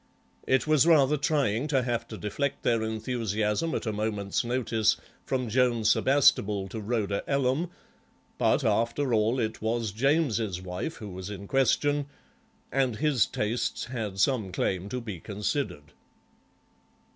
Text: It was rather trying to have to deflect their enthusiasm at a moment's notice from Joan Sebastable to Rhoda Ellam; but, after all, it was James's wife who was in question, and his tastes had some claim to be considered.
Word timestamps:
It 0.47 0.65
was 0.65 0.87
rather 0.87 1.15
trying 1.15 1.67
to 1.67 1.83
have 1.83 2.07
to 2.07 2.17
deflect 2.17 2.63
their 2.63 2.81
enthusiasm 2.81 3.75
at 3.75 3.85
a 3.85 3.93
moment's 3.93 4.43
notice 4.43 4.97
from 5.27 5.47
Joan 5.47 5.83
Sebastable 5.85 6.67
to 6.69 6.79
Rhoda 6.79 7.23
Ellam; 7.27 7.69
but, 8.39 8.63
after 8.63 9.13
all, 9.13 9.39
it 9.39 9.61
was 9.61 9.91
James's 9.91 10.59
wife 10.59 10.95
who 10.95 11.09
was 11.09 11.29
in 11.29 11.47
question, 11.47 12.07
and 12.71 12.95
his 12.95 13.27
tastes 13.27 13.85
had 13.85 14.19
some 14.19 14.51
claim 14.51 14.89
to 14.89 15.01
be 15.01 15.19
considered. 15.19 15.93